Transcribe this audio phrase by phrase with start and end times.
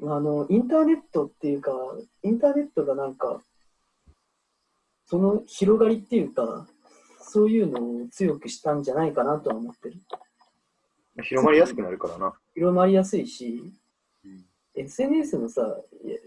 [0.00, 1.72] まあ、あの、インターネットっていうか、
[2.22, 3.42] インターネットがなんか、
[5.06, 6.66] その広がりっていうか、
[7.20, 10.00] そういうのを強くしたんじゃないかなとは思ってる。
[11.22, 12.32] 広まりやすくなるからな。
[12.54, 13.72] 広まりやすいし、
[14.74, 15.76] SNS のさ、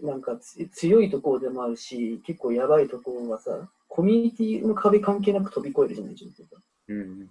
[0.02, 6.62] なんかつ強いところでもあるし、結構やばいところはさ、コミュニティの壁関係なく飛び越えるじゃない情報が。
[6.88, 7.30] うんうん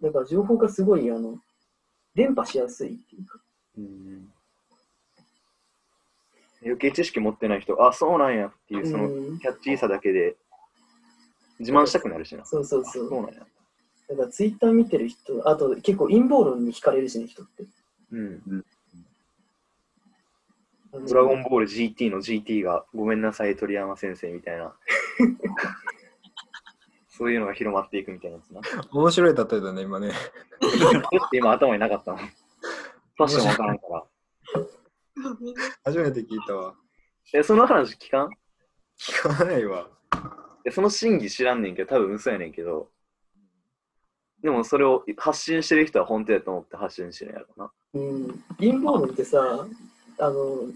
[0.00, 1.38] だから情報がすごい、あの、
[2.14, 3.40] 伝播しやすいっていうか。
[3.76, 4.32] うんうん
[6.68, 10.36] 余計知識持ってない人、あ、そうなんやっていう、そのうんキャッチーさだけで
[11.58, 12.44] 自慢したくなるしな。
[12.44, 13.06] そうそうそう。
[13.06, 13.40] あそうなんや。
[14.08, 17.64] だからツイッター見てる人、あと結構陰謀論に惹かれるしね、人って。
[18.12, 18.64] うん。
[21.06, 24.74] ドラゴンボール GT の GT がごめんなさい鳥山先生みたいな。
[27.10, 28.60] そういうのが広まっていくみたいなやつな。
[28.92, 30.12] 面白い例えだね、今ね。
[30.60, 32.18] ちょっと今頭になかったの。
[32.18, 33.97] ファッションわからんから。
[35.84, 36.74] 初めて聞いたわ。
[37.34, 38.30] え、その話聞かん？
[38.98, 39.88] 聞かないわ。
[40.64, 42.90] えその真偽知らんねんけど、多分嘘やねんけど。
[44.42, 47.72] でもそれを発信してる人は本当やと思って発信してるんやろな。
[47.94, 49.66] うん、陰謀論ってさ、
[50.18, 50.70] あの、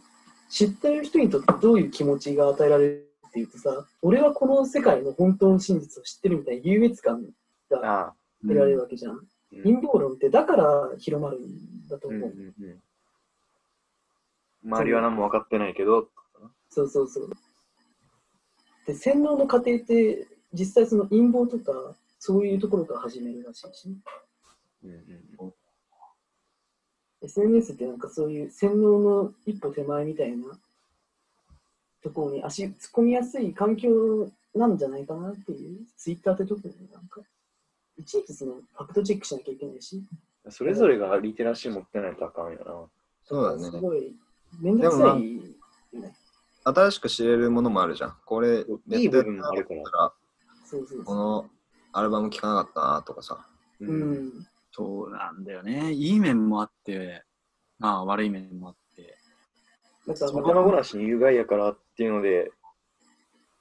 [0.50, 7.24] 知ってる人にとってどういう気持ちが与えられるっていうとさ、俺はこの世界の本当の真実を知ってるみたいな優越感
[7.70, 8.14] がああ。
[8.42, 9.12] 得られるわけじゃん。
[9.12, 9.28] うん
[9.62, 12.36] 陰謀論ってだから広まるんだとうんう思う。
[12.36, 12.82] んうん
[14.64, 16.08] 周りは何も分かってないけど、
[16.70, 17.30] そうそうそう。
[18.86, 23.88] で、洗脳の過程って実際その陰謀とかそういうところから始めるらしいし、
[24.84, 25.52] うんうん、
[27.22, 30.58] SNS ってなんかそういう洗脳の一歩手前みたいな
[32.02, 37.20] ところに足突っ込みやすい環境なんじゃないかなっていう、ツイッターって特になんか、
[37.96, 40.02] いちいちそのファクトチェックしなきゃいけないし、
[40.50, 42.90] それぞれがリテラシー持ってないとあかんよな。
[43.24, 43.62] そうだね。
[43.64, 44.12] すごい
[44.60, 45.42] めんどくさい。
[46.64, 48.16] 新しく知れるものもあるじゃん。
[48.24, 49.80] これ、いい部分もあるから。
[49.82, 50.12] ら、
[50.64, 51.04] そうそうそう。
[51.04, 51.50] この
[51.92, 53.46] アルバム聴かなかったなとかさ。
[53.80, 54.46] ううんん。
[54.70, 55.92] そうなんだよね。
[55.92, 57.24] いい面もあって、
[57.78, 59.18] まあ悪い面もあって。
[60.06, 62.52] なんか頭ごなしに有害やからっていうので、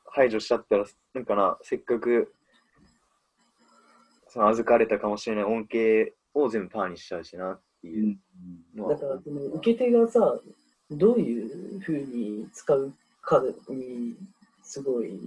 [0.05, 2.33] 排除しちゃったら、なんかな、せっかく、
[4.27, 8.17] その預かれたかもしれない恩恵を全部パーにしちゃうしなっていう
[8.75, 10.39] のはだから、その受け手がさ、
[10.91, 14.15] どういうふうに使うかに、
[14.63, 15.19] すごい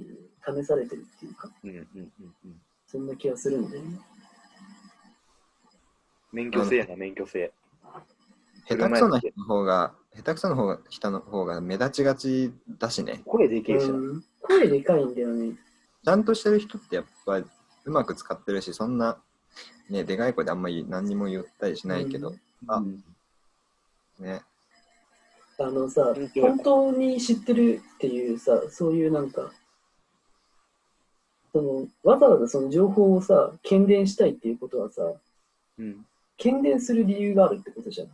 [0.45, 2.13] 試されてるっていうか、うんうんうん
[2.45, 2.61] うん。
[2.87, 3.99] そんな気がするんだよね。
[6.33, 7.53] 免許制やな、免許制。
[8.67, 13.23] 下手くそな人の方が、下手くその方が人の方が目立ちがちだしね。
[13.25, 15.55] 声でけえしん声でかいんだよね。
[16.05, 17.45] ちゃんとしてる人ってやっぱり
[17.85, 19.19] うまく使ってるし、そんな、
[19.89, 23.05] ね、でかい声であんまり何にも言ったりしないけど、うんあうん
[24.19, 24.43] ね。
[25.59, 29.53] あのさ本、当に知ってるっていうさ、そういうなんか、
[31.53, 35.03] そのわざわざその情報をさ、検伝したいっていうことはさ、
[35.79, 36.07] うん。
[36.37, 38.09] 検伝する理由があるってことじゃん。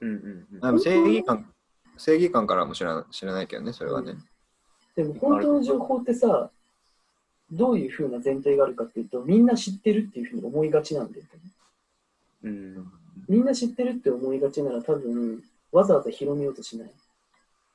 [0.00, 0.60] うんうんうん。
[0.60, 1.46] でも正義感、
[1.98, 4.14] 正義感からも知らな知らないけどね、それはね。
[4.96, 6.50] でも本当の情報ってさ、
[7.52, 11.30] どういうふうな前提があるかっていうと、みんな知ってるっていうふうに思いがちなんだよね。
[12.44, 12.92] うん。
[13.28, 15.42] みんな知ってるって思いがちなら多分、
[15.74, 16.90] わざわざ広めようとしない。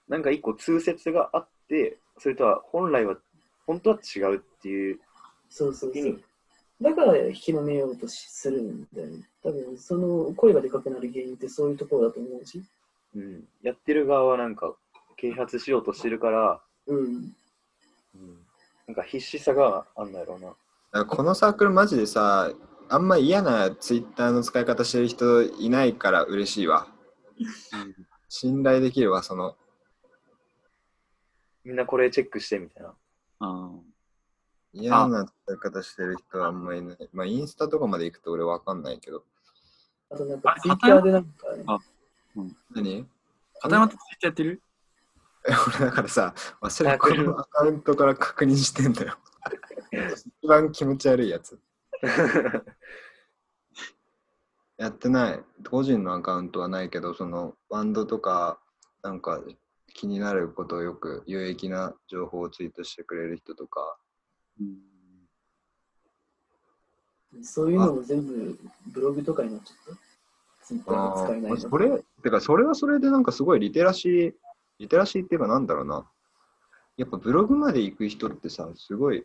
[0.08, 3.18] なんか一個通説があって、それとは本来は、
[3.68, 5.00] 本当は違うっていう
[5.50, 6.22] そうそうそう。
[6.82, 9.28] だから広めようとしするんだよね。
[9.44, 12.64] 多分、その声がでかくなる原因ってそういうところだと思うし。
[13.16, 14.76] うん、やってる側はなんか
[15.18, 16.98] 啓発しようとしてるから、うん。
[16.98, 18.38] うん、
[18.88, 20.40] なんか必死さがあんだろう
[20.96, 21.06] な。
[21.06, 22.54] このサークルマジでさ、
[22.88, 26.88] あんま嫌なツイッターの使い方してる人いないから嬉しいわ。
[28.28, 29.56] 信頼できるわ、その。
[31.64, 32.94] みんなこれチェックしてみたいな。
[33.40, 33.72] あ
[34.72, 37.10] 嫌な使い方してる人はあんまりいない。
[37.12, 39.24] まあ、インスタとかまで行くと俺わかんないけど。
[40.12, 41.80] あとなんかあツイッターでなんかね、あ
[42.76, 43.08] 何？
[43.62, 44.62] 片山ってツイッターやってる？
[45.48, 49.18] え俺だからさ、忘れこのアカウントから確認してんだよ。
[50.44, 51.60] 一番気持ち悪いやつ。
[54.80, 55.40] やってない。
[55.70, 58.60] 個人のアカウントはないけど、そのバンドとか、
[59.04, 59.42] なんか
[59.94, 63.98] 気になることをよく有益な情報をツイートしてくれる人とか、
[64.60, 64.78] うん
[67.44, 70.66] そういうのも全部ブログとかになっちゃった？
[70.66, 74.34] ツイッターがあ使えないそれ、てかそれはそれでなんかすごいリテラシー、
[74.80, 76.10] リテラシーっていうかなんだろうな。
[76.98, 79.24] やっぱブログまで行く人ってさ、すごい、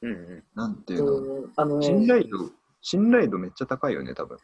[0.00, 0.44] うんうん。
[0.54, 2.50] なんていうの、うんあのね信頼度、
[2.80, 4.38] 信頼度めっちゃ高いよね、多分。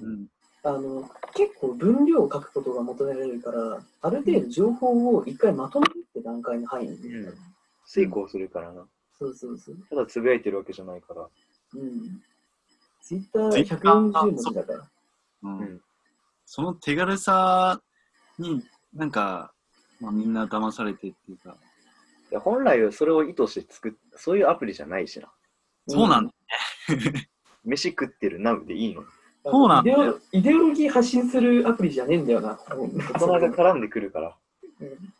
[0.00, 0.26] うん
[0.66, 7.38] あの、結構分量を書くことが求められるから、ある程度情報を一回まとめるって段階に入るんだよね。
[7.86, 8.86] 遂行するからな。
[9.18, 9.76] そうそうそう。
[9.90, 11.28] ただつぶやいてるわけじゃないから。
[11.74, 12.22] うん。
[13.02, 14.88] ツイッター Twitter 140文字だから。
[15.42, 15.80] うんうん
[16.46, 17.80] その手軽さ
[18.38, 18.62] に
[18.94, 19.52] なんか、
[20.00, 21.56] まあ、みんな騙されてっていうか、
[22.30, 25.32] いや本来はそれを意図して作っそういうアプリじゃないしな。
[25.88, 26.32] そうなんだ。
[27.64, 29.04] 飯食ってるナウでいいの。
[29.44, 32.58] そうなんだよイデオイデオロギー発信するアプリじゃねえんだよな。
[32.68, 34.36] 大人が絡んでくるから。
[34.80, 35.14] うん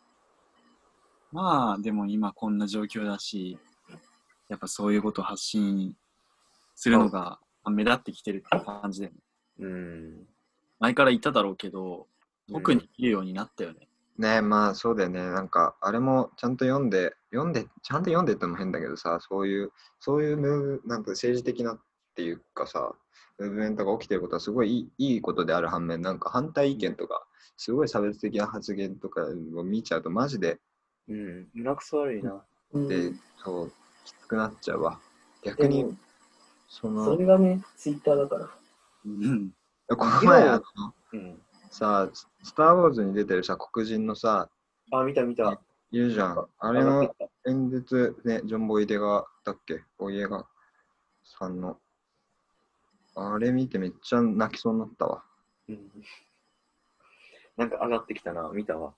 [1.35, 3.59] まあ、でも今こんな状況だし、
[4.47, 5.93] やっぱそういうことを発信
[6.75, 9.11] するのがまあ目立ってきてるって感じで、
[9.59, 10.25] うん。
[10.79, 12.07] 前から言っただろうけど、
[12.49, 13.89] 特に見るようになったよね。
[14.17, 15.19] ねまあそうだよね。
[15.19, 21.77] なんか、あれもちゃんと読んで、読んで、ちゃんと読んでってのも変だけどさ、そういう、そういうムーブ、なんか政治的な
[22.15, 22.93] っていうかさ、
[23.37, 27.27] ムーブメントが起きてることはすごいいいことである反面、なんか反対意見とか、
[27.57, 29.25] すごい差別的な発言とか
[29.55, 30.61] を見ちゃうと、マジで、
[31.09, 31.49] うん。
[31.53, 32.41] 胸くそ悪いな。
[32.71, 33.11] うんで、
[33.43, 33.71] そう、
[34.05, 34.97] きつくなっちゃうわ。
[35.43, 35.97] 逆に
[36.69, 38.49] そその、れがね、ツイッターだから。
[39.05, 39.51] うん。
[39.89, 41.41] この前、あのうん。
[41.69, 44.49] さ、スター・ウォーズに出てるさ、黒人のさ、
[44.91, 45.59] あ、見た見た。
[45.91, 46.39] いるじゃん。
[46.39, 47.13] ああれの
[47.47, 49.83] 演説ね、ジョン・ボイデガだっけ？
[49.97, 50.45] ボイエガ
[51.23, 51.79] さんの。
[53.15, 55.23] あれ見てめっちゃ泣きそうになったわ。
[55.67, 55.91] たうん。
[57.57, 58.49] なんか上がってきたな。
[58.53, 58.93] 見たわ。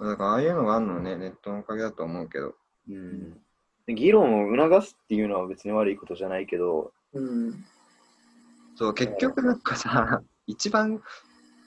[0.00, 2.54] だからああいうのがあるのね、ネットのおかげだと思うけど。
[2.88, 3.40] うん。
[3.86, 7.64] で議論を促すっていうのは別に悪いことじゃないけど、うん。
[8.76, 11.02] そう、結局なんかさ、一番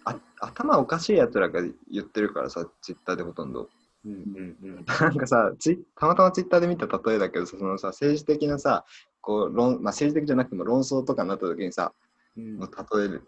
[0.06, 3.70] あ頭おかしいやつらが言ってるからさ、ツイッターでほとんど。
[4.06, 4.86] うんうんうん。
[5.00, 5.52] なんかさ、
[5.96, 8.86] たまたまツイッターで見た例えだけどさ、そのさ、政治的なさ、
[9.24, 11.94] こう論まあ、政治的じゃなくても論争とかになった時にさ、
[12.38, 12.68] うん例
[13.06, 13.24] える、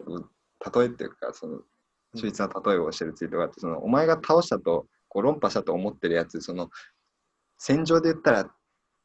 [0.74, 1.60] 例えっていうか、その、
[2.14, 6.70] 秀逸な例えをしてるツイートがあって、その、お前が倒したと、こう論破したと思ってるやつ、その、
[7.56, 8.50] 戦場で言ったら、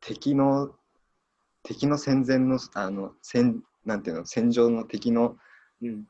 [0.02, 0.76] 敵の、
[1.64, 5.38] 敵の戦前の、あの、戦、なんていうの、戦場の敵の、
[5.82, 6.06] うん。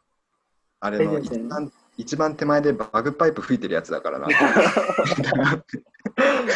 [0.80, 4.28] あれの一番、一番手前でバグパイプ吹いてるやつだからな。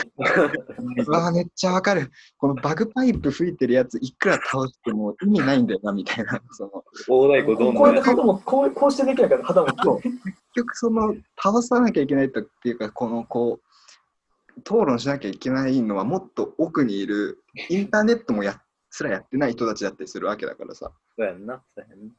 [1.08, 2.12] うわめっちゃわかる。
[2.38, 6.42] このバグパイプ吹いてるやつ、いくら倒しても意味ないんだよな、みたいな。
[6.52, 10.00] その大太鼓どんこうやどんって旗も、こうこうしてできないから旗も。
[10.02, 10.18] 結
[10.56, 21.62] 局その倒さなきゃいけないとっていうかこのこう討論しなきゃいけないのはもっと奥にいるインターネットもやすらやってない人たちだったりするわけだからさそうやんな。
[21.76, 22.14] そうやんな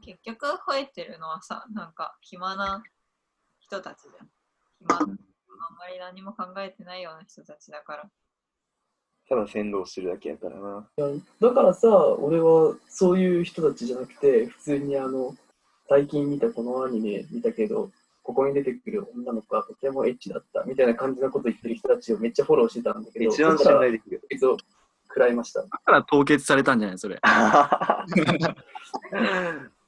[0.00, 2.82] 結局吠えてるのはさ、なんか暇な
[3.60, 4.28] 人たちじゃん。
[4.78, 5.16] 暇、
[5.60, 8.10] あんまり何も考えてないような人たちだから。
[9.28, 10.88] ただ先導してるだけやからな。
[10.98, 11.08] いや
[11.40, 11.88] だからさ、
[12.18, 15.34] 俺はそういう人たちじゃなくて、普通にあの、
[15.88, 17.90] 最近見たこのアニメ見たけど、
[18.22, 24.20] ここに出てくる女の子はとてもエッチだったみたいな感じのこと言ってる人たちをめっちゃフォローしてたんだけど、一番信頼できる。
[24.20, 24.56] こいつを
[25.08, 25.62] 食らいました。
[25.62, 27.20] だから凍結されたんじゃないそれ。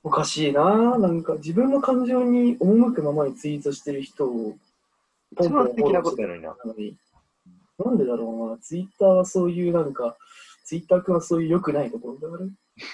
[0.03, 0.99] おかしいなぁ。
[0.99, 4.59] なんか自分の感情に赴くままにツイートしてる人をポ
[5.33, 6.49] 一ンポン番素敵なことやのにな。
[6.51, 6.97] なのに、
[7.79, 8.59] なんでだろうな。
[8.59, 10.17] ツイッターはそういうなんか、
[10.65, 12.53] ツイッター君はそういう良くないところがある？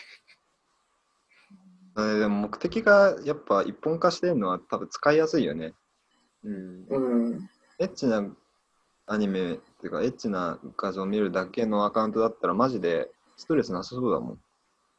[1.97, 5.75] えーでも目的がやっぱ一本化してるのは多分使いやすいよね
[6.43, 6.87] うん。
[6.89, 7.51] うん。
[7.79, 8.29] エッチな
[9.07, 14.43] アニメっていうかエッチな画像を見るだけのアカウントだったらマジでストレスなさそうだもん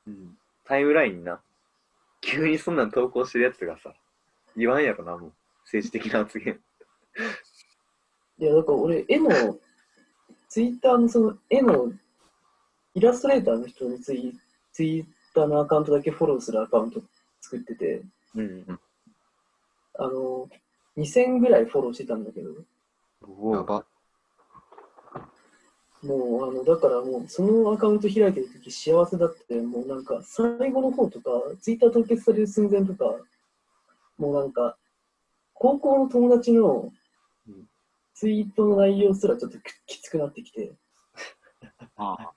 [0.07, 1.41] うんタイムラインにな。
[2.21, 3.93] 急にそんなん投稿してるやつがさ、
[4.55, 5.33] 言わんやろな、もう。
[5.65, 6.59] 政治的な発言。
[8.37, 9.29] いや、だから俺、絵の、
[10.49, 11.91] ツイッターのその絵の
[12.93, 14.33] イラストレーターの人にツイ
[14.71, 17.01] ツイッターのアカウントだけフォローするアカウント
[17.41, 18.01] 作ってて、
[18.35, 18.79] うん。
[19.97, 20.49] あの、
[20.97, 22.51] 2000ぐらいフォローしてたんだけど、
[23.51, 23.85] やば。
[26.03, 31.29] もう、あの、だからもう、そのアカウント開いてるとき幸せだって、もうなんか、最後の方とか、
[31.61, 33.05] ツイッター凍結される寸前とか、
[34.17, 34.77] もうなんか、
[35.53, 37.04] 高校の友達のうん
[38.15, 40.73] ツイートの内容すらちょっときつくなってきて、
[41.97, 42.31] ああ。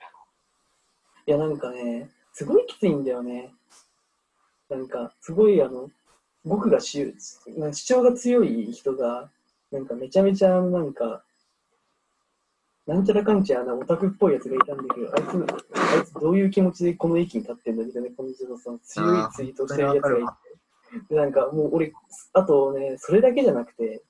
[1.27, 3.53] いや、なんかね、すごいきついんだよね。
[4.69, 5.89] なんか、すごい、あの、
[6.45, 7.15] 僕が主
[7.73, 9.31] 主張が強い人が、
[9.71, 11.23] なんかめちゃめちゃ、なんか、
[12.87, 21.93] なんちゃらかんちゃらなオタクっぽいやつがいたんだけど、あいつ、あいつどういう気持ちでこの域に立ってんだみたいな感じのさ、強いツイートしてるやつがいて、で、なんかもう俺、
[22.33, 24.03] あとね、それだけじゃなくて、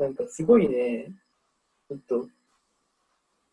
[0.00, 1.12] なんかすごいね、
[1.88, 2.26] ちょっと、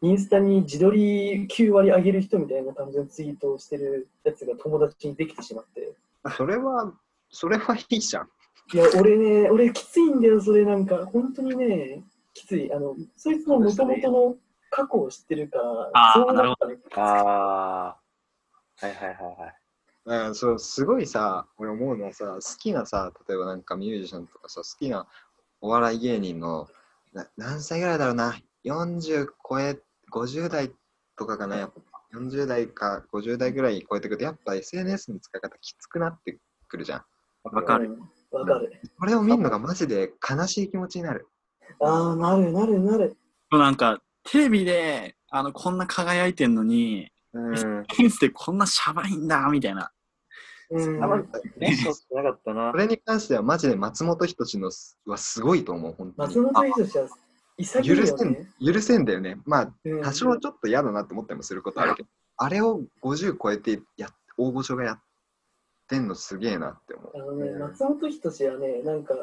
[0.01, 5.94] インスタに自撮り9割上げる人みたいな感じのツイートをしてるやつが友達にできてしまって。
[6.38, 6.94] それは、
[7.30, 8.30] それはいいじゃん。
[8.74, 12.72] いや、俺ね、俺きついんだよ、それなんか、本当にね、きつい。
[12.72, 14.36] あの、そいつの元々の
[14.70, 15.58] 過去を知ってるか
[15.94, 16.77] ら、そうなったね。
[16.96, 17.98] ああ。
[18.80, 20.27] はいはいはいはい。
[20.27, 25.06] うん、そう、すごいさ、俺思うのはさ、好きなさ、例えばなんかミュージシャンとかさ、好きな
[25.62, 26.68] お笑い芸人の、
[27.14, 28.36] な何歳ぐらいだろうな、
[28.66, 29.80] 40超え、
[30.12, 30.72] 50代
[31.16, 31.82] とかかな、やっぱ
[32.18, 36.38] 40代か50代ぐらい超えてくると、やっぱ SNS の使い方きつくなって
[36.68, 37.04] くるじゃん。
[37.44, 37.92] わかる。
[37.92, 38.82] うんわかる。
[39.00, 41.28] これを見るのがマジで悲しい気持ちになる。
[41.80, 43.18] ああ、なるなるなる。
[43.52, 47.56] なんか、テレビで、あの、こんな輝いてんのに、うん。
[47.56, 49.92] SNS でこんなシャバいんだ、みたいな。
[50.69, 51.03] うん。
[51.03, 51.17] あんま
[51.57, 52.77] ね、そうしなかったなこ。
[52.77, 56.45] れに関してはマジで松本人志のすはすごいと思う、本当松に。
[56.53, 57.07] 本人志は
[57.57, 59.39] 潔い許せんよね。、許せんだよね。
[59.45, 65.01] まあ、うん多少ちょっと嫌だなって思ったりもすることあるけど、あれを50超えてや大御所がやっ
[65.88, 67.12] てんのすげえなって思う。
[67.15, 69.15] あのね、うん松本人志はね、なんか、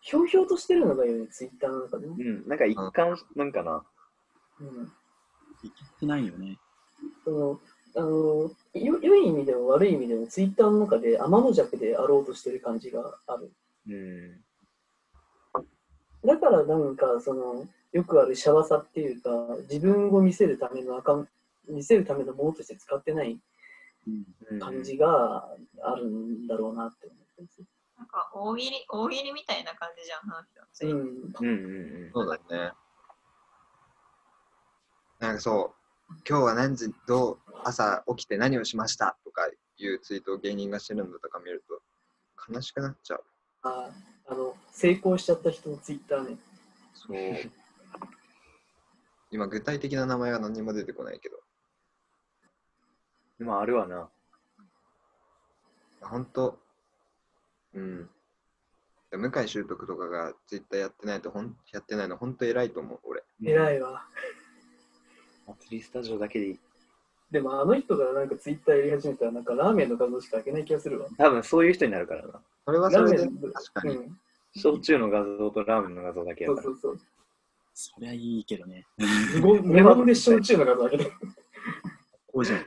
[0.00, 2.14] ひょうひょうとしてるのがいいよね、ツイッターの中でね。
[2.18, 2.48] うん。
[2.48, 3.84] なんか一貫、なんかな。
[4.60, 4.86] うん。
[5.64, 6.58] してないよね。
[7.24, 7.60] その、
[7.96, 13.50] あの、よ良い意味でも悪い意味でも、ツイッターの中で天の弱であろうとしてる感じがある。
[13.88, 14.44] うん。
[16.24, 19.30] だからなんか、その、よくあるシャワさっていうか、
[19.70, 21.28] 自分を見せるためのアカウン
[21.68, 23.40] 見せるためのものとして使ってない
[24.06, 24.24] うん。
[24.50, 25.48] うん感じが
[25.82, 27.62] あるんだろうなって思ってます。
[27.98, 31.48] なんか大喜利、大喜利みたいな感じじゃん、話のツイートうん。
[31.48, 32.72] うんうんそうだね。
[35.18, 35.85] なんかそう、
[36.28, 39.48] 今日は何時、どう、朝起きて何をしましたとか
[39.78, 41.80] いうツイートを芸人がしてるのとか見ると
[42.52, 43.24] 悲しくなっちゃう。
[43.62, 43.90] あ
[44.28, 46.36] あの、成功しちゃった人のツイッターね。
[46.94, 47.16] そう。
[49.30, 51.36] 今具体的な名前は何も出てこないけど、
[53.40, 53.46] うん。
[53.46, 54.08] まあ、あるわな。
[56.00, 56.58] 本当
[57.74, 58.10] うん。
[59.12, 63.22] 向井秀徳とかがツイッターやってないとほん、やってないの本当偉いと思う、俺。
[63.42, 64.04] 偉いわ。
[65.46, 66.58] 祭りスタジオだけでいい。
[67.30, 71.08] でもあの人がなんかツイッターやり始めたらなんかラーメンの画像しか開けない気がするわ。
[71.18, 72.40] 多分そういう人になるからな。
[72.64, 73.96] それはそれでラーメン確かに。
[73.96, 74.20] うん。
[74.54, 76.62] 焼酎の画像とラーメンの画像だけやから。
[76.62, 77.06] そうそうそう。
[77.74, 78.86] そりゃいいけどね。
[79.42, 81.10] 無言で焼酎の画像開けて。
[82.32, 82.66] こうじゃん。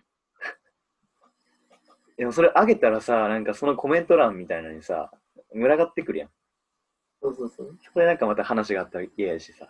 [2.17, 5.09] でもそれ上げたらさ、なんかそのコメント欄みたいなのにさ、
[5.53, 6.29] 群がってくるやん。
[7.21, 7.77] そうそうそう。
[7.81, 9.69] そこでなんかまた話があったら嫌やしさ。